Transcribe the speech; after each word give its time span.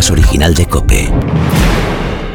podcast 0.00 0.10
original 0.12 0.54
de 0.54 0.66
Cope. 0.66 1.10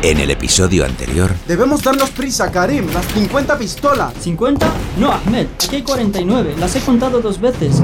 En 0.04 0.20
el 0.20 0.30
episodio 0.30 0.86
anterior, 0.86 1.34
Debemos 1.48 1.82
darnos 1.82 2.12
prisa, 2.12 2.52
Karim. 2.52 2.86
Las 2.94 3.06
50 3.08 3.58
pistolas. 3.58 4.14
¿50? 4.24 4.60
No, 5.00 5.12
Ahmed, 5.12 5.48
aquí 5.56 5.78
hay 5.78 5.82
49. 5.82 6.56
Las 6.60 6.76
he 6.76 6.82
contado 6.82 7.22
dos 7.22 7.42
veces. 7.42 7.82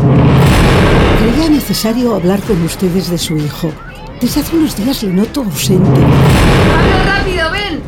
Creía 1.19 1.49
necesario 1.49 2.13
hablar 2.13 2.39
con 2.41 2.61
ustedes 2.61 3.09
de 3.09 3.17
su 3.17 3.37
hijo. 3.37 3.71
Desde 4.19 4.41
hace 4.41 4.55
unos 4.55 4.75
días 4.75 5.01
le 5.01 5.13
noto 5.13 5.41
ausente. 5.41 5.89
¡Pablo, 5.89 7.03
rápido, 7.05 7.51
ven! 7.51 7.81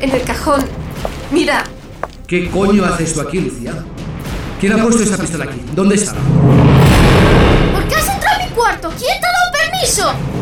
En 0.00 0.10
el 0.12 0.22
cajón. 0.22 0.64
Mira, 1.30 1.64
¿Qué 2.26 2.48
coño 2.48 2.84
haces 2.86 3.12
tú 3.12 3.20
aquí, 3.20 3.40
Lucía? 3.40 3.74
¿Quién 4.58 4.72
ha 4.72 4.82
puesto 4.82 5.02
esa 5.02 5.18
pistola 5.18 5.44
aquí? 5.44 5.60
¿Dónde 5.74 5.96
está? 5.96 6.14
¿por 7.74 7.84
qué 7.86 7.94
has 7.96 8.08
entrado 8.08 8.40
a 8.40 8.46
mi 8.48 8.54
cuarto? 8.54 8.90
¿Quién 8.98 9.20
te 9.20 9.26
ha 9.26 9.32
dado 9.32 9.70
permiso? 9.70 10.35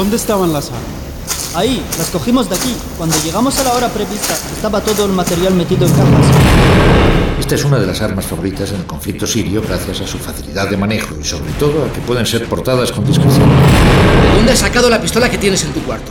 ¿Dónde 0.00 0.16
estaban 0.16 0.50
las 0.50 0.68
armas? 0.68 1.54
Ahí, 1.54 1.84
las 1.98 2.08
cogimos 2.08 2.48
de 2.48 2.56
aquí. 2.56 2.74
Cuando 2.96 3.14
llegamos 3.22 3.58
a 3.58 3.64
la 3.64 3.74
hora 3.74 3.88
prevista, 3.90 4.32
estaba 4.50 4.80
todo 4.80 5.04
el 5.04 5.12
material 5.12 5.52
metido 5.52 5.86
en 5.86 5.92
cajas. 5.92 6.26
Esta 7.38 7.54
es 7.56 7.64
una 7.66 7.78
de 7.78 7.86
las 7.86 8.00
armas 8.00 8.24
favoritas 8.24 8.70
en 8.70 8.76
el 8.76 8.86
conflicto 8.86 9.26
sirio 9.26 9.60
gracias 9.60 10.00
a 10.00 10.06
su 10.06 10.16
facilidad 10.16 10.70
de 10.70 10.78
manejo 10.78 11.16
y 11.20 11.24
sobre 11.24 11.52
todo 11.52 11.84
a 11.84 11.92
que 11.92 12.00
pueden 12.00 12.24
ser 12.24 12.48
portadas 12.48 12.92
con 12.92 13.04
discreción. 13.04 13.46
¿De 13.46 14.36
dónde 14.36 14.52
has 14.52 14.60
sacado 14.60 14.88
la 14.88 15.02
pistola 15.02 15.30
que 15.30 15.36
tienes 15.36 15.62
en 15.64 15.72
tu 15.74 15.80
cuarto? 15.80 16.10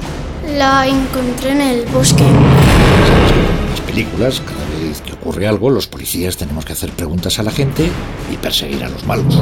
La 0.56 0.86
encontré 0.86 1.54
en 1.54 1.62
el 1.62 1.86
bosque. 1.88 2.24
Sabes 2.24 3.32
que 3.32 3.42
como 3.42 3.64
en 3.64 3.70
las 3.72 3.82
películas, 3.82 4.42
cada 4.46 4.88
vez 4.88 5.02
que 5.02 5.14
ocurre 5.14 5.48
algo, 5.48 5.72
los 5.72 5.88
policías 5.88 6.38
tenemos 6.38 6.64
que 6.64 6.74
hacer 6.74 6.92
preguntas 6.92 7.40
a 7.40 7.44
la 7.44 7.52
gente 7.52 7.90
y 8.32 8.38
perseguir 8.38 8.84
a 8.84 8.90
los 8.90 9.04
malos. 9.08 9.42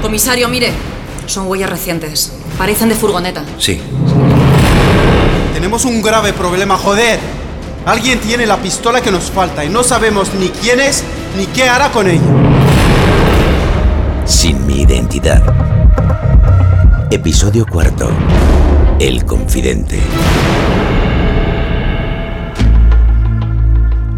Comisario, 0.00 0.48
mire. 0.48 0.72
Son 1.26 1.48
huellas 1.48 1.70
recientes. 1.70 2.32
Parecen 2.60 2.90
de 2.90 2.94
furgoneta. 2.94 3.42
sí, 3.56 3.80
Tenemos 5.54 5.86
un 5.86 6.02
grave 6.02 6.34
problema, 6.34 6.76
joder. 6.76 7.18
Alguien 7.86 8.18
tiene 8.20 8.44
la 8.44 8.58
pistola 8.58 9.00
que 9.00 9.10
nos 9.10 9.30
falta 9.30 9.64
y 9.64 9.70
no 9.70 9.82
sabemos 9.82 10.34
ni 10.38 10.50
quién 10.50 10.78
es 10.78 11.02
ni 11.38 11.46
qué 11.46 11.70
hará 11.70 11.90
con 11.90 12.06
ella. 12.06 12.20
sin 14.26 14.66
mi 14.66 14.82
identidad. 14.82 15.42
Episodio 17.10 17.64
cuarto. 17.64 18.10
El 18.98 19.24
confidente. 19.24 19.98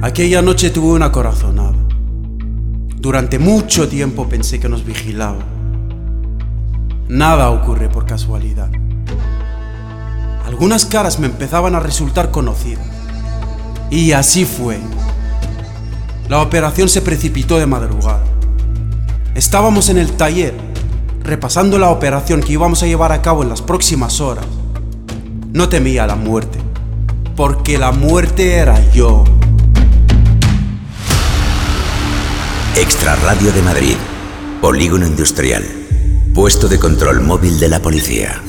Aquella 0.03 0.43
noche 0.43 0.71
tuve 0.71 0.95
una 0.95 1.13
corazonada. 1.13 1.77
Durante 2.97 3.39
mucho 3.39 3.87
tiempo 3.89 4.29
pensé 4.29 4.59
que 4.59 4.69
nos 4.69 4.85
vigilaba. 4.85 5.52
Nada 7.13 7.51
ocurre 7.51 7.91
por 7.91 8.07
casualidad. 8.07 8.71
Algunas 10.47 10.87
caras 10.87 11.19
me 11.19 11.27
empezaban 11.27 11.75
a 11.75 11.81
resultar 11.81 12.31
conocidas. 12.31 12.87
Y 13.91 14.13
así 14.13 14.47
fue. 14.47 14.79
La 16.31 16.41
operación 16.41 16.89
se 16.89 17.03
precipitó 17.03 17.59
de 17.59 17.67
madrugada. 17.67 18.25
Estábamos 19.35 19.91
en 19.91 19.99
el 19.99 20.13
taller, 20.13 20.55
repasando 21.23 21.79
la 21.79 21.91
operación 21.91 22.41
que 22.41 22.55
íbamos 22.55 22.83
a 22.83 22.87
llevar 22.87 23.13
a 23.13 23.21
cabo 23.21 23.43
en 23.43 23.51
las 23.51 23.61
próximas 23.61 24.23
horas. 24.23 24.47
No 25.53 25.69
temía 25.69 26.07
la 26.07 26.17
muerte, 26.17 26.61
porque 27.37 27.77
la 27.77 27.93
muerte 27.93 28.55
era 28.55 28.91
yo. 28.91 29.25
Extra 32.75 33.17
Radio 33.17 33.53
de 33.53 33.61
Madrid. 33.61 33.97
Polígono 34.63 35.07
Industrial. 35.07 35.82
Puesto 36.35 36.67
de 36.67 36.79
control 36.79 37.21
móvil 37.21 37.61
de 37.61 37.69
la 37.69 37.79
policía. 37.79 38.41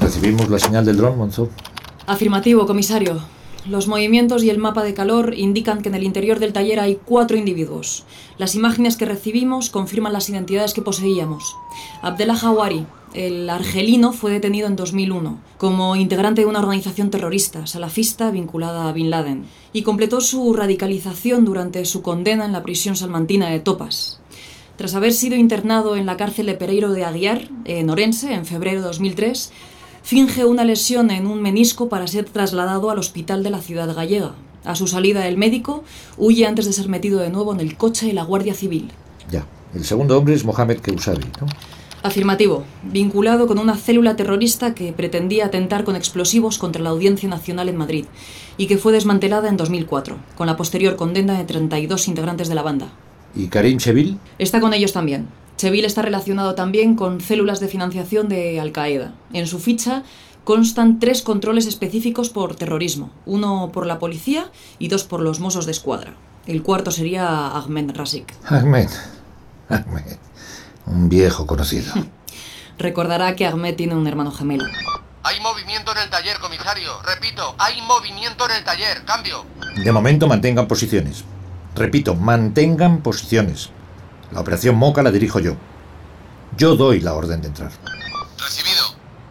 ¿Recibimos 0.00 0.48
la 0.48 0.60
señal 0.60 0.84
del 0.84 0.98
dron, 0.98 1.18
Monzo? 1.18 1.50
Afirmativo, 2.06 2.64
comisario. 2.64 3.20
Los 3.66 3.88
movimientos 3.88 4.44
y 4.44 4.50
el 4.50 4.58
mapa 4.58 4.82
de 4.82 4.94
calor 4.94 5.34
indican 5.36 5.82
que 5.82 5.88
en 5.88 5.94
el 5.94 6.04
interior 6.04 6.38
del 6.38 6.52
taller 6.52 6.80
hay 6.80 6.96
cuatro 7.04 7.36
individuos. 7.36 8.04
Las 8.38 8.54
imágenes 8.54 8.96
que 8.96 9.04
recibimos 9.04 9.68
confirman 9.68 10.12
las 10.12 10.28
identidades 10.28 10.72
que 10.72 10.82
poseíamos. 10.82 11.56
Abdel 12.00 12.30
Hawari, 12.30 12.86
el 13.14 13.50
argelino, 13.50 14.12
fue 14.12 14.30
detenido 14.30 14.68
en 14.68 14.76
2001 14.76 15.38
como 15.58 15.96
integrante 15.96 16.42
de 16.42 16.46
una 16.46 16.60
organización 16.60 17.10
terrorista 17.10 17.66
salafista 17.66 18.30
vinculada 18.30 18.88
a 18.88 18.92
Bin 18.92 19.10
Laden 19.10 19.44
y 19.72 19.82
completó 19.82 20.20
su 20.20 20.54
radicalización 20.54 21.44
durante 21.44 21.84
su 21.84 22.00
condena 22.00 22.44
en 22.44 22.52
la 22.52 22.62
prisión 22.62 22.96
salmantina 22.96 23.50
de 23.50 23.60
Topas. 23.60 24.20
Tras 24.76 24.94
haber 24.94 25.12
sido 25.12 25.34
internado 25.34 25.96
en 25.96 26.06
la 26.06 26.16
cárcel 26.16 26.46
de 26.46 26.54
Pereiro 26.54 26.92
de 26.92 27.04
Aguiar, 27.04 27.48
en 27.64 27.90
Orense, 27.90 28.32
en 28.32 28.46
febrero 28.46 28.80
de 28.80 28.86
2003, 28.86 29.50
finge 30.02 30.44
una 30.44 30.64
lesión 30.64 31.10
en 31.10 31.26
un 31.26 31.42
menisco 31.42 31.88
para 31.88 32.06
ser 32.06 32.24
trasladado 32.24 32.90
al 32.90 32.98
hospital 32.98 33.42
de 33.42 33.50
la 33.50 33.60
ciudad 33.60 33.94
gallega. 33.94 34.34
A 34.64 34.74
su 34.74 34.86
salida, 34.86 35.28
el 35.28 35.36
médico 35.36 35.84
huye 36.16 36.46
antes 36.46 36.66
de 36.66 36.72
ser 36.72 36.88
metido 36.88 37.20
de 37.20 37.30
nuevo 37.30 37.52
en 37.52 37.60
el 37.60 37.76
coche 37.76 38.06
de 38.06 38.12
la 38.12 38.24
Guardia 38.24 38.54
Civil. 38.54 38.90
Ya. 39.30 39.46
El 39.74 39.84
segundo 39.84 40.16
hombre 40.16 40.34
es 40.34 40.44
Mohamed 40.44 40.80
Keusabi, 40.80 41.26
¿no? 41.40 41.46
Afirmativo, 42.02 42.64
vinculado 42.84 43.46
con 43.48 43.58
una 43.58 43.76
célula 43.76 44.14
terrorista 44.14 44.72
que 44.72 44.92
pretendía 44.92 45.46
atentar 45.46 45.82
con 45.82 45.96
explosivos 45.96 46.56
contra 46.56 46.80
la 46.80 46.90
Audiencia 46.90 47.28
Nacional 47.28 47.68
en 47.68 47.76
Madrid 47.76 48.04
y 48.56 48.66
que 48.66 48.78
fue 48.78 48.92
desmantelada 48.92 49.48
en 49.48 49.56
2004, 49.56 50.16
con 50.36 50.46
la 50.46 50.56
posterior 50.56 50.94
condena 50.94 51.36
de 51.36 51.44
32 51.44 52.06
integrantes 52.06 52.48
de 52.48 52.54
la 52.54 52.62
banda. 52.62 52.88
¿Y 53.34 53.48
Karim 53.48 53.78
Chevil? 53.78 54.18
Está 54.38 54.60
con 54.60 54.74
ellos 54.74 54.92
también. 54.92 55.26
Cheville 55.58 55.88
está 55.88 56.02
relacionado 56.02 56.54
también 56.54 56.94
con 56.94 57.20
células 57.20 57.58
de 57.58 57.66
financiación 57.66 58.28
de 58.28 58.60
Al 58.60 58.70
Qaeda. 58.70 59.12
En 59.32 59.48
su 59.48 59.58
ficha 59.58 60.04
constan 60.44 61.00
tres 61.00 61.20
controles 61.20 61.66
específicos 61.66 62.30
por 62.30 62.54
terrorismo, 62.54 63.10
uno 63.26 63.70
por 63.72 63.84
la 63.84 63.98
policía 63.98 64.52
y 64.78 64.86
dos 64.86 65.02
por 65.02 65.20
los 65.20 65.40
Mossos 65.40 65.66
de 65.66 65.72
Escuadra. 65.72 66.14
El 66.46 66.62
cuarto 66.62 66.92
sería 66.92 67.48
Ahmed 67.48 67.90
Rasik. 67.90 68.32
Ahmed. 68.46 68.88
Ahmed. 69.68 70.16
Un 70.86 71.08
viejo 71.08 71.44
conocido. 71.44 71.92
Recordará 72.78 73.34
que 73.34 73.44
Ahmed 73.44 73.74
tiene 73.74 73.96
un 73.96 74.06
hermano 74.06 74.30
gemelo. 74.30 74.64
Hay 75.24 75.40
movimiento 75.40 75.90
en 75.90 75.98
el 75.98 76.08
taller, 76.08 76.38
comisario. 76.38 77.02
Repito, 77.02 77.56
hay 77.58 77.82
movimiento 77.82 78.48
en 78.48 78.56
el 78.58 78.64
taller. 78.64 79.04
Cambio. 79.04 79.44
De 79.84 79.90
momento 79.90 80.28
mantengan 80.28 80.68
posiciones. 80.68 81.24
Repito, 81.74 82.14
mantengan 82.14 83.02
posiciones. 83.02 83.70
La 84.32 84.40
operación 84.40 84.76
Moca 84.76 85.02
la 85.02 85.10
dirijo 85.10 85.38
yo. 85.38 85.54
Yo 86.56 86.76
doy 86.76 87.00
la 87.00 87.14
orden 87.14 87.40
de 87.40 87.48
entrar. 87.48 87.72
Recibido. 88.38 88.84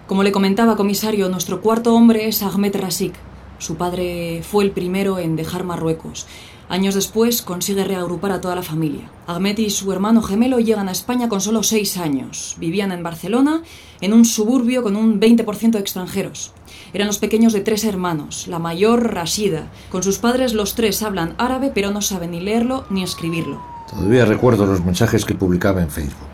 Como 0.08 0.24
le 0.24 0.32
comentaba, 0.32 0.76
comisario, 0.76 1.30
nuestro 1.30 1.62
cuarto 1.62 1.94
hombre 1.94 2.28
es 2.28 2.42
Ahmed 2.42 2.76
Rasik. 2.76 3.14
Su 3.60 3.76
padre 3.76 4.44
fue 4.44 4.64
el 4.64 4.72
primero 4.72 5.20
en 5.20 5.36
dejar 5.36 5.64
Marruecos. 5.64 6.28
Años 6.70 6.96
después 6.96 7.42
consigue 7.42 7.86
reagrupar 7.86 8.32
a 8.32 8.42
toda 8.42 8.56
la 8.56 8.62
familia. 8.62 9.10
Ahmed 9.26 9.58
y 9.58 9.70
su 9.70 9.92
hermano 9.94 10.22
gemelo 10.22 10.60
llegan 10.60 10.90
a 10.90 10.92
España 10.92 11.30
con 11.30 11.40
solo 11.40 11.64
seis 11.64 11.98
años. 11.98 12.56
Vivían 12.58 12.92
en 12.92 13.04
Barcelona, 13.04 13.64
en 14.02 14.14
un 14.14 14.26
suburbio 14.26 14.84
con 14.84 14.98
un 14.98 15.20
20% 15.20 15.72
de 15.72 15.80
extranjeros. 15.80 16.52
Eran 16.94 17.08
los 17.08 17.20
pequeños 17.20 17.54
de 17.54 17.62
tres 17.62 17.86
hermanos. 17.86 18.48
La 18.48 18.60
mayor, 18.60 19.14
Rashida. 19.14 19.72
Con 19.90 20.04
sus 20.04 20.18
padres 20.18 20.54
los 20.54 20.76
tres 20.76 21.04
hablan 21.04 21.36
árabe 21.38 21.72
pero 21.74 21.92
no 21.92 22.02
saben 22.02 22.32
ni 22.32 22.42
leerlo 22.42 22.86
ni 22.90 23.02
escribirlo. 23.02 23.77
Todavía 23.90 24.26
recuerdo 24.26 24.66
los 24.66 24.84
mensajes 24.84 25.24
que 25.24 25.36
publicaba 25.36 25.82
en 25.82 25.90
Facebook. 25.90 26.28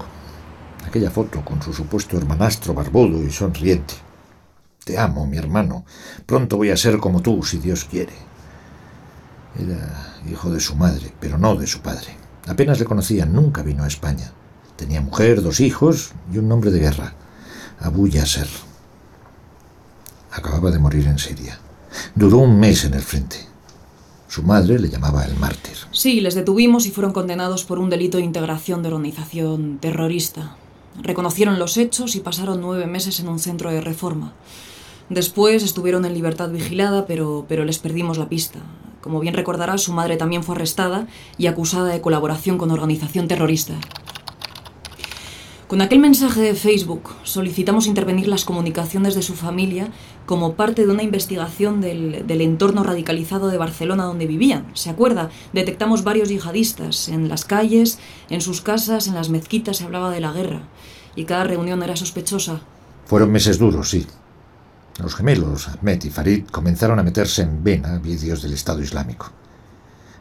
Aquella 0.87 1.11
foto 1.11 1.43
con 1.45 1.61
su 1.61 1.73
supuesto 1.73 2.17
hermanastro 2.17 2.73
barbudo 2.73 3.21
y 3.21 3.31
sonriente. 3.31 3.93
Te 4.83 4.97
amo, 4.97 5.25
mi 5.25 5.37
hermano. 5.37 5.85
Pronto 6.25 6.57
voy 6.57 6.71
a 6.71 6.77
ser 6.77 6.97
como 6.97 7.21
tú, 7.21 7.43
si 7.43 7.59
Dios 7.59 7.85
quiere. 7.85 8.13
Era 9.57 10.15
hijo 10.29 10.49
de 10.49 10.59
su 10.59 10.75
madre, 10.75 11.13
pero 11.19 11.37
no 11.37 11.55
de 11.55 11.67
su 11.67 11.81
padre. 11.81 12.17
Apenas 12.47 12.79
le 12.79 12.85
conocía, 12.85 13.25
nunca 13.25 13.61
vino 13.61 13.83
a 13.83 13.87
España. 13.87 14.31
Tenía 14.75 15.01
mujer, 15.01 15.41
dos 15.41 15.59
hijos 15.59 16.11
y 16.31 16.39
un 16.39 16.49
nombre 16.49 16.71
de 16.71 16.79
guerra. 16.79 17.13
Abu 17.79 18.07
Yasser. 18.07 18.47
Acababa 20.31 20.71
de 20.71 20.79
morir 20.79 21.07
en 21.07 21.19
Siria. 21.19 21.59
Duró 22.15 22.39
un 22.39 22.59
mes 22.59 22.83
en 22.85 22.95
el 22.95 23.01
frente. 23.01 23.52
Su 24.33 24.41
madre 24.41 24.79
le 24.79 24.89
llamaba 24.89 25.25
el 25.25 25.35
mártir. 25.35 25.75
Sí, 25.91 26.19
les 26.19 26.33
detuvimos 26.33 26.87
y 26.87 26.89
fueron 26.89 27.13
condenados 27.13 27.65
por 27.65 27.77
un 27.77 27.91
delito 27.91 28.17
de 28.17 28.23
integración 28.23 28.81
de 28.81 28.87
organización 28.87 29.77
terrorista. 29.77 30.55
Reconocieron 31.03 31.59
los 31.59 31.77
hechos 31.77 32.15
y 32.15 32.19
pasaron 32.19 32.59
nueve 32.59 32.87
meses 32.87 33.19
en 33.19 33.27
un 33.27 33.37
centro 33.37 33.69
de 33.69 33.79
reforma. 33.79 34.33
Después 35.07 35.61
estuvieron 35.61 36.03
en 36.03 36.15
libertad 36.15 36.49
vigilada, 36.49 37.05
pero, 37.05 37.45
pero 37.47 37.63
les 37.63 37.77
perdimos 37.77 38.17
la 38.17 38.27
pista. 38.27 38.57
Como 39.01 39.19
bien 39.19 39.35
recordará, 39.35 39.77
su 39.77 39.93
madre 39.93 40.17
también 40.17 40.43
fue 40.43 40.55
arrestada 40.55 41.05
y 41.37 41.45
acusada 41.45 41.89
de 41.89 42.01
colaboración 42.01 42.57
con 42.57 42.71
organización 42.71 43.27
terrorista. 43.27 43.75
Con 45.67 45.81
aquel 45.81 45.99
mensaje 45.99 46.41
de 46.41 46.55
Facebook 46.55 47.09
solicitamos 47.23 47.87
intervenir 47.87 48.27
las 48.27 48.43
comunicaciones 48.43 49.15
de 49.15 49.21
su 49.21 49.33
familia 49.33 49.87
como 50.25 50.55
parte 50.55 50.85
de 50.85 50.91
una 50.91 51.03
investigación 51.03 51.79
del, 51.79 52.41
entorno 52.41 52.83
radicalizado 52.83 53.47
de 53.47 53.57
Barcelona 53.57 54.03
donde 54.03 54.27
vivían. 54.27 54.65
¿Se 54.73 54.89
acuerda? 54.89 55.29
Detectamos 55.53 56.03
varios 56.03 56.27
yihadistas 56.27 57.07
en 57.07 57.29
las 57.29 57.45
calles, 57.45 57.97
en 58.29 58.41
sus 58.41 58.61
casas, 58.61 59.07
en 59.07 59.15
las 59.15 59.29
mezquitas 59.29 59.77
se 59.77 59.85
hablaba 59.85 60.11
de 60.11 60.19
la 60.19 60.33
guerra. 60.33 60.63
Y 61.15 61.23
cada 61.23 61.45
reunión 61.45 61.81
era 61.81 61.95
sospechosa. 61.95 62.61
Fueron 63.05 63.31
meses 63.31 63.57
duros, 63.57 63.89
sí. 63.89 64.05
Los 65.01 65.15
gemelos, 65.15 65.69
Ahmed 65.69 66.03
y 66.03 66.09
Farid, 66.09 66.45
comenzaron 66.47 66.99
a 66.99 67.03
meterse 67.03 67.41
en 67.41 67.63
vena 67.63 67.99
vídeos 67.99 68.41
del 68.41 68.53
Estado 68.53 68.81
Islámico. 68.81 69.31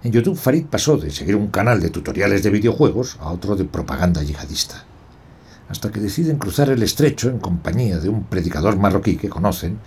En 0.04 0.12
YouTube, 0.12 0.38
Farid 0.38 0.66
pasó 0.66 0.96
de 0.96 1.10
seguir 1.10 1.34
un 1.34 1.48
canal 1.48 1.80
de 1.80 1.90
tutoriales 1.90 2.42
de 2.44 2.50
videojuegos 2.50 3.16
a 3.20 3.30
otro 3.32 3.56
de 3.56 3.64
propaganda 3.64 4.22
yihadista 4.22 4.86
hasta 5.68 5.90
que 5.90 6.00
deciden 6.00 6.38
cruzar 6.38 6.68
el 6.70 6.82
estrecho 6.82 7.28
en 7.28 7.38
compañía 7.38 7.98
de 7.98 8.08
un 8.08 8.24
predicador 8.24 8.76
marroquí 8.76 9.16
que 9.16 9.28
conocen 9.28 9.78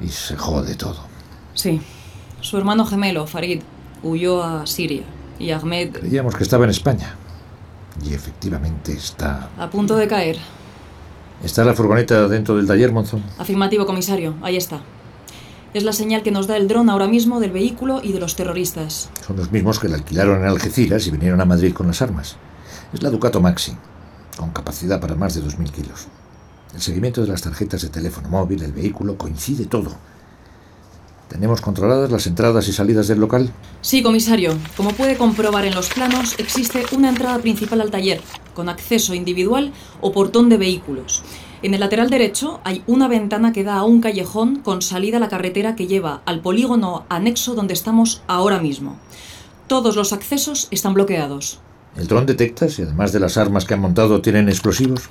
y 0.00 0.08
se 0.08 0.36
jode 0.36 0.74
todo. 0.74 0.98
Sí. 1.54 1.80
Su 2.40 2.58
hermano 2.58 2.84
gemelo, 2.84 3.26
Farid, 3.26 3.62
huyó 4.02 4.42
a 4.42 4.66
Siria 4.66 5.02
y 5.38 5.50
Ahmed... 5.50 5.92
Creíamos 5.92 6.34
que 6.34 6.42
estaba 6.42 6.64
en 6.64 6.70
España. 6.70 7.14
Y 8.04 8.14
efectivamente 8.14 8.92
está... 8.92 9.48
A 9.58 9.70
punto 9.70 9.96
de 9.96 10.06
caer. 10.06 10.38
¿Está 11.42 11.64
la 11.64 11.74
furgoneta 11.74 12.28
dentro 12.28 12.56
del 12.56 12.66
taller, 12.66 12.92
Monzón? 12.92 13.22
Afirmativo, 13.38 13.86
comisario. 13.86 14.34
Ahí 14.42 14.56
está. 14.56 14.80
Es 15.74 15.82
la 15.82 15.92
señal 15.92 16.22
que 16.22 16.30
nos 16.30 16.46
da 16.46 16.56
el 16.56 16.68
dron 16.68 16.88
ahora 16.88 17.06
mismo 17.06 17.40
del 17.40 17.52
vehículo 17.52 18.00
y 18.02 18.12
de 18.12 18.20
los 18.20 18.36
terroristas. 18.36 19.10
Son 19.26 19.36
los 19.36 19.52
mismos 19.52 19.78
que 19.78 19.88
la 19.88 19.96
alquilaron 19.96 20.40
en 20.40 20.48
Algeciras 20.48 21.06
y 21.06 21.10
vinieron 21.10 21.40
a 21.40 21.44
Madrid 21.44 21.72
con 21.72 21.86
las 21.86 22.00
armas. 22.00 22.36
Es 22.92 23.02
la 23.02 23.10
Ducato 23.10 23.40
Maxi 23.40 23.76
con 24.36 24.50
capacidad 24.50 25.00
para 25.00 25.14
más 25.14 25.34
de 25.34 25.42
2.000 25.42 25.70
kilos. 25.70 26.06
El 26.74 26.80
seguimiento 26.80 27.22
de 27.22 27.28
las 27.28 27.42
tarjetas 27.42 27.82
de 27.82 27.88
teléfono 27.88 28.28
móvil, 28.28 28.62
el 28.62 28.72
vehículo, 28.72 29.16
coincide 29.16 29.66
todo. 29.66 29.92
¿Tenemos 31.28 31.60
controladas 31.60 32.10
las 32.10 32.26
entradas 32.26 32.68
y 32.68 32.72
salidas 32.72 33.08
del 33.08 33.18
local? 33.18 33.50
Sí, 33.80 34.02
comisario. 34.02 34.56
Como 34.76 34.90
puede 34.90 35.16
comprobar 35.16 35.64
en 35.64 35.74
los 35.74 35.88
planos, 35.88 36.36
existe 36.38 36.84
una 36.92 37.08
entrada 37.08 37.38
principal 37.38 37.80
al 37.80 37.90
taller, 37.90 38.20
con 38.54 38.68
acceso 38.68 39.14
individual 39.14 39.72
o 40.00 40.12
portón 40.12 40.48
de 40.48 40.56
vehículos. 40.56 41.24
En 41.62 41.74
el 41.74 41.80
lateral 41.80 42.10
derecho 42.10 42.60
hay 42.62 42.84
una 42.86 43.08
ventana 43.08 43.52
que 43.52 43.64
da 43.64 43.76
a 43.76 43.84
un 43.84 44.00
callejón 44.00 44.56
con 44.60 44.82
salida 44.82 45.16
a 45.16 45.20
la 45.20 45.28
carretera 45.28 45.74
que 45.74 45.86
lleva 45.86 46.22
al 46.26 46.40
polígono 46.40 47.06
anexo 47.08 47.54
donde 47.54 47.74
estamos 47.74 48.22
ahora 48.28 48.60
mismo. 48.60 48.96
Todos 49.66 49.96
los 49.96 50.12
accesos 50.12 50.68
están 50.70 50.94
bloqueados. 50.94 51.58
¿El 51.96 52.08
dron 52.08 52.26
detecta 52.26 52.68
si 52.68 52.82
además 52.82 53.12
de 53.12 53.20
las 53.20 53.38
armas 53.38 53.64
que 53.64 53.72
han 53.72 53.80
montado 53.80 54.20
tienen 54.20 54.48
explosivos? 54.50 55.08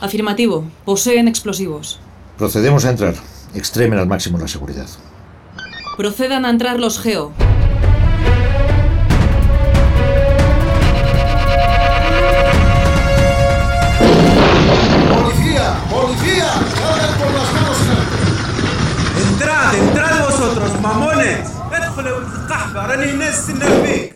Afirmativo, 0.00 0.64
poseen 0.84 1.28
explosivos. 1.28 1.98
Procedemos 2.36 2.84
a 2.84 2.90
entrar. 2.90 3.14
Extremen 3.54 3.98
al 3.98 4.06
máximo 4.06 4.36
la 4.36 4.46
seguridad. 4.46 4.86
Procedan 5.96 6.44
a 6.44 6.50
entrar 6.50 6.78
los 6.78 7.00
Geo. 7.00 7.32
¡Policía! 15.08 15.74
¡Policía! 15.90 16.48
¡Salgan 16.76 17.18
por 17.18 17.32
las 17.32 17.52
manos 17.54 17.80
en 17.80 17.90
alto! 17.96 19.30
¡Entrad! 19.30 19.74
¡Entrad 19.74 20.24
vosotros, 20.26 20.80
mamones! 20.82 21.56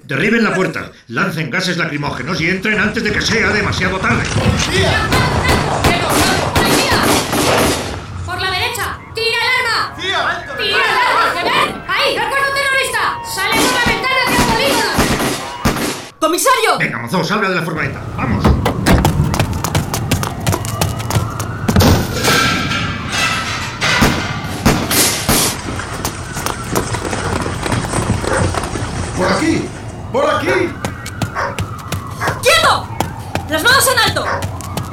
Derriben 0.04 0.44
la 0.44 0.54
puerta, 0.54 0.92
lancen 1.08 1.50
gases 1.50 1.78
lacrimógenos 1.78 2.38
y 2.42 2.50
entren 2.50 2.78
antes 2.78 3.02
de 3.02 3.10
que 3.10 3.22
sea 3.22 3.48
demasiado 3.48 3.98
tarde. 3.98 4.22
¡Por 8.26 8.38
la 8.38 8.50
derecha! 8.50 8.98
¡Tira 9.14 9.38
el 9.38 9.66
arma! 9.66 9.94
¡Tía! 9.98 10.44
¡Tira 10.58 10.76
el 10.76 11.48
arma! 11.48 11.84
¡Ahí! 11.88 12.18
¡Recuerdo 12.18 12.46
terrorista! 12.52 13.18
¡Sale 13.34 13.56
por 13.56 13.72
la 13.72 13.84
ventana 13.86 14.20
el 14.28 14.44
polígono! 14.52 14.92
¡Comisario! 16.18 16.78
Venga, 16.78 16.98
mozo, 16.98 17.24
salga 17.24 17.48
de 17.48 17.54
la 17.54 17.62
furgoneta. 17.62 18.00
¡Vamos! 18.16 18.59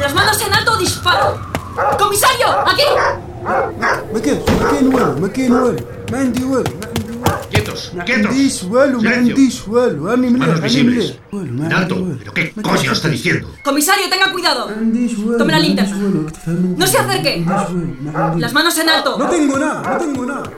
las 0.08 0.16
manos 0.16 0.42
en 0.42 0.54
alto, 0.54 0.78
disparo. 0.78 1.38
¡Comisario! 2.00 2.48
¡Aquí! 2.66 2.84
Me 4.14 4.22
quedo, 4.22 4.46
me 4.46 4.70
quedo 4.70 4.80
en 4.80 4.94
huevo, 4.94 5.20
me 5.20 5.32
quedo 5.32 5.70
en 5.72 6.38
Quietos, 7.50 7.92
quietos. 8.06 8.32
Mandy 8.32 9.52
suelo, 9.52 10.02
Manos 10.02 10.62
visibles. 10.62 11.20
Dalto, 11.30 12.16
¿pero 12.20 12.34
qué 12.34 12.54
coño 12.54 12.94
está 12.94 13.10
diciendo? 13.10 13.54
Comisario, 13.66 14.10
tenga 14.10 14.32
cuidado. 14.32 14.70
Tome 15.38 15.52
la 15.52 15.60
linterna. 15.60 15.98
No 16.78 16.88
se 16.88 16.98
acerque. 17.00 17.46
Las 18.38 18.54
manos 18.54 18.78
en 18.78 18.90
alto. 18.90 19.18
No 19.20 19.30
tengo 19.30 19.60
nada, 19.60 19.82
no 19.92 19.98
tengo 19.98 20.26
nada. 20.26 20.50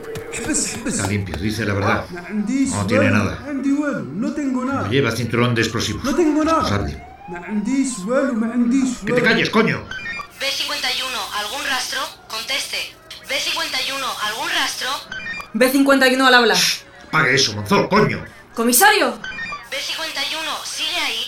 Está 0.86 1.08
limpio, 1.08 1.36
dice 1.38 1.66
la 1.66 1.74
verdad. 1.74 2.06
No 2.12 2.86
tiene 2.86 3.10
nada. 3.10 3.40
No 3.52 4.32
tengo 4.32 4.64
nada. 4.64 4.88
lleva 4.90 5.12
cinturón 5.12 5.56
de 5.56 5.62
explosivos. 5.62 6.04
No 6.04 6.14
tengo 6.14 6.44
nada. 6.44 7.09
ما 7.29 7.39
عنديش 7.39 7.89
والو 8.07 8.35
ما 8.35 8.53
عنديش 8.53 8.89
¡Que 9.07 9.13
te 9.13 9.13
والو 9.13 9.25
calles, 9.27 9.51
coño! 9.51 9.79
B51, 10.41 11.15
¿algún 11.41 11.63
rastro? 11.73 12.01
Conteste. 12.29 12.79
B51, 13.31 14.03
¿algún 14.29 14.49
rastro? 14.59 14.91
B51 15.55 16.21
al 16.27 16.35
habla. 16.35 16.57
Pague 17.11 17.35
eso, 17.35 17.55
monzó, 17.55 17.89
coño. 17.89 18.19
Comisario. 18.55 19.07
B51, 19.73 20.47
¿sigue 20.65 20.99
ahí? 21.09 21.23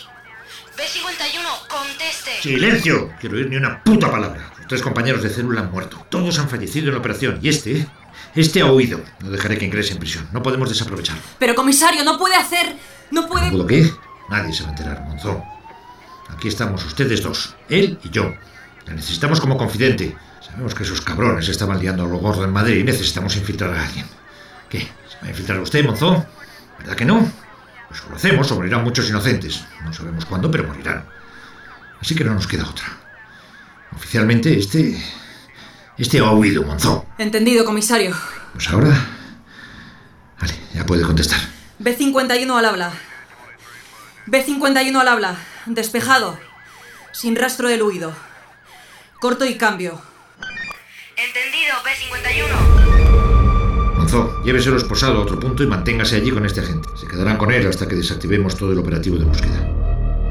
B51, 0.77 1.47
conteste. 1.69 2.33
¡Silencio! 2.43 3.13
Quiero 3.21 3.37
oír 3.37 3.49
ni 3.49 3.57
una 3.57 3.83
puta 3.83 4.11
palabra. 4.11 4.53
Los 4.59 4.67
tres 4.69 4.83
compañeros 4.83 5.23
de 5.23 5.31
célula 5.31 5.61
han 5.63 5.71
muerto. 5.71 6.05
Todos 6.11 6.39
han 6.39 6.49
fallecido 6.51 6.89
en 6.89 6.95
la 6.95 7.01
operación. 7.01 7.39
Y 7.41 7.49
este, 7.49 7.87
este 8.35 8.61
ha 8.61 8.67
huido. 8.67 9.01
No 9.21 9.31
dejaré 9.31 9.57
que 9.57 9.65
ingrese 9.65 9.93
en 9.95 9.99
prisión. 9.99 10.29
No 10.33 10.43
podemos 10.43 10.69
desaprovecharlo. 10.69 11.23
Pero 11.39 11.55
comisario, 11.55 12.05
no 12.05 12.19
puede 12.19 12.35
hacer. 12.37 12.77
No 13.11 13.27
puede. 13.27 13.51
¿Pudo 13.51 13.67
qué? 13.67 13.91
Nadie 14.29 14.53
se 14.53 14.63
va 14.65 14.69
a 14.69 14.73
enterar, 14.73 15.01
Monzón. 15.09 15.43
Aquí 16.34 16.48
estamos 16.48 16.84
ustedes 16.86 17.22
dos, 17.22 17.56
él 17.70 18.00
y 18.04 18.10
yo. 18.10 18.34
La 18.86 18.94
necesitamos 18.94 19.40
como 19.40 19.58
confidente. 19.58 20.16
Sabemos 20.42 20.74
que 20.74 20.84
esos 20.84 21.02
cabrones 21.02 21.48
estaban 21.48 21.80
liando 21.80 22.04
a 22.04 22.08
lo 22.08 22.18
gordo 22.18 22.44
en 22.44 22.52
Madrid 22.52 22.78
y 22.78 22.84
necesitamos 22.84 23.36
infiltrar 23.36 23.74
a 23.74 23.86
alguien. 23.86 24.06
¿Qué? 24.70 24.80
¿Se 24.80 25.18
va 25.22 25.28
a 25.28 25.30
infiltrar 25.30 25.60
usted, 25.60 25.86
Monzón? 25.86 26.26
¿Verdad 26.80 26.96
que 26.96 27.06
no? 27.06 27.32
Pues 27.88 28.02
lo 28.10 28.16
hacemos 28.16 28.52
o 28.52 28.56
morirán 28.56 28.84
muchos 28.84 29.10
inocentes. 29.10 29.64
No 29.84 29.94
sabemos 29.94 30.26
cuándo, 30.26 30.50
pero 30.50 30.68
morirán. 30.68 31.06
Así 32.02 32.16
que 32.16 32.24
no 32.24 32.34
nos 32.34 32.48
queda 32.48 32.68
otra. 32.68 32.86
Oficialmente, 33.96 34.58
este... 34.58 35.00
Este 35.98 36.20
ha 36.20 36.32
huido, 36.32 36.64
Monzón. 36.64 37.04
Entendido, 37.18 37.64
comisario. 37.66 38.16
Pues 38.54 38.68
ahora... 38.70 38.90
Vale, 40.40 40.54
ya 40.74 40.86
puede 40.86 41.04
contestar. 41.04 41.40
B51 41.80 42.58
al 42.58 42.66
habla. 42.66 42.94
B51 44.28 44.96
al 44.96 45.08
habla. 45.08 45.36
Despejado. 45.66 46.38
Sin 47.12 47.36
rastro 47.36 47.68
del 47.68 47.82
huido. 47.82 48.14
Corto 49.20 49.46
y 49.46 49.56
cambio. 49.56 50.00
Entendido, 51.18 51.74
B51. 51.84 53.96
Monzó, 53.98 54.44
lléveselo 54.44 54.78
esposado 54.78 55.18
a 55.18 55.22
otro 55.22 55.40
punto 55.40 55.64
y 55.64 55.68
manténgase 55.68 56.18
allí 56.18 56.30
con 56.32 56.46
este 56.46 56.60
agente. 56.62 56.88
Se 57.00 57.08
quedarán 57.08 57.38
con 57.38 57.52
él 57.52 57.66
hasta 57.68 57.88
que 57.88 57.96
desactivemos 57.96 58.56
todo 58.56 58.72
el 58.72 58.80
operativo 58.80 59.18
de 59.18 59.26
búsqueda. 59.26 59.68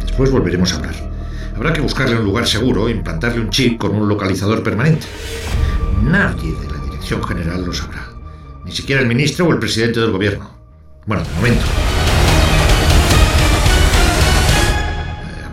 Después 0.01 0.31
volveremos 0.31 0.73
a 0.73 0.77
hablar. 0.77 0.95
Habrá 1.57 1.73
que 1.73 1.81
buscarle 1.81 2.17
un 2.17 2.25
lugar 2.25 2.47
seguro 2.47 2.87
e 2.89 2.93
implantarle 2.93 3.41
un 3.41 3.51
chip 3.51 3.79
con 3.79 3.93
un 3.95 4.09
localizador 4.09 4.63
permanente. 4.63 5.07
Nadie 6.03 6.53
de 6.53 6.69
la 6.69 6.79
dirección 6.85 7.25
general 7.25 7.65
lo 7.65 7.73
sabrá. 7.73 8.07
Ni 8.65 8.71
siquiera 8.73 9.03
el 9.03 9.09
ministro 9.09 9.47
o 9.47 9.53
el 9.53 9.59
presidente 9.59 9.99
del 10.01 10.13
gobierno. 10.13 10.59
Bueno, 11.07 11.25
de 11.25 11.31
momento. 11.35 11.65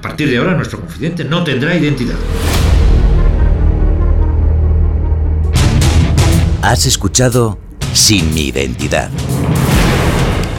Partir 0.08 0.30
de 0.30 0.38
ahora, 0.38 0.56
nuestro 0.56 0.80
confidente 0.80 1.26
no 1.26 1.44
tendrá 1.44 1.76
identidad. 1.76 2.16
Has 6.62 6.86
escuchado 6.86 7.60
Sin 7.94 8.34
mi 8.34 8.48
identidad. 8.48 9.10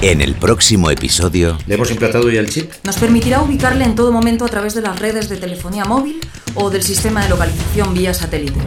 En 0.03 0.21
el 0.21 0.35
próximo 0.35 0.91
episodio, 0.91 1.57
¿Le 1.67 1.77
hemos 1.77 1.91
implantado 1.91 2.31
ya 2.31 2.41
el 2.41 2.51
chip? 2.51 2.71
Nos 2.85 2.97
permitirá 2.99 3.41
ubicarle 3.41 3.85
en 3.85 3.95
todo 3.95 4.13
momento 4.13 4.45
a 4.45 4.49
través 4.49 4.75
de 4.75 4.83
las 4.83 4.99
redes 4.99 5.29
de 5.29 5.37
telefonía 5.39 5.85
móvil 5.87 6.21
o 6.55 6.69
del 6.71 6.83
sistema 6.83 7.23
de 7.23 7.31
localización 7.31 7.95
vía 7.95 8.13
satélite. 8.13 8.61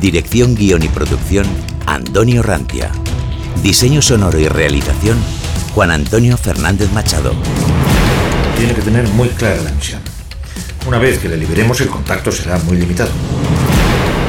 dirección, 0.00 0.54
guion 0.54 0.82
y 0.82 0.88
producción, 0.88 1.46
Antonio 1.86 2.42
Rantia. 2.42 2.90
Diseño 3.62 4.02
sonoro 4.02 4.38
y 4.38 4.48
realización, 4.48 5.16
Juan 5.74 5.90
Antonio 5.90 6.36
Fernández 6.36 6.92
Machado. 6.92 7.32
Tiene 8.62 8.76
que 8.76 8.82
tener 8.82 9.08
muy 9.08 9.28
clara 9.30 9.60
la 9.60 9.72
misión. 9.72 10.00
Una 10.86 10.98
vez 10.98 11.18
que 11.18 11.28
le 11.28 11.36
liberemos, 11.36 11.80
el 11.80 11.88
contacto 11.88 12.30
será 12.30 12.58
muy 12.58 12.76
limitado. 12.76 13.10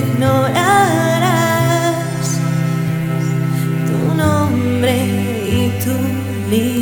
ignorarás 0.00 0.80
tu 3.86 3.98
nombre 4.16 4.94
y 5.46 5.60
tu 5.84 5.94
libertad. 6.50 6.81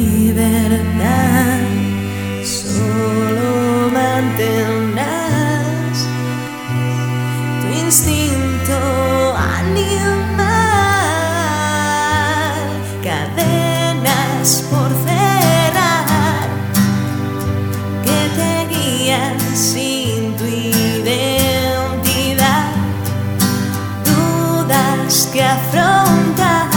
Que 25.32 25.42
afrontar 25.42 26.68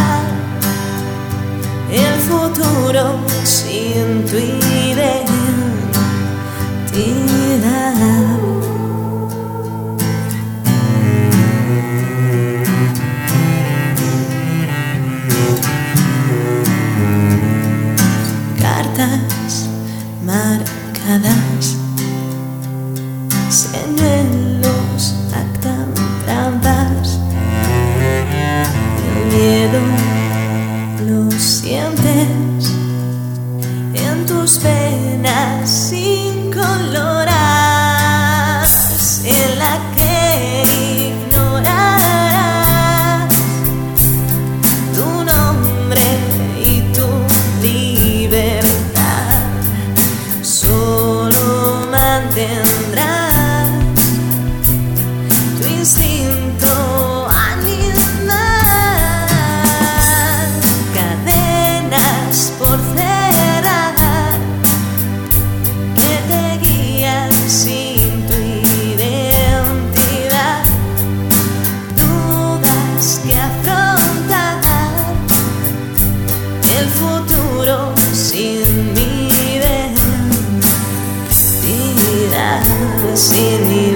el 1.92 2.20
futuro 2.20 3.16
sin 3.44 4.26
tu 4.26 4.38
mantendrás 52.44 53.23
seeing 83.16 83.92
you. 83.92 83.93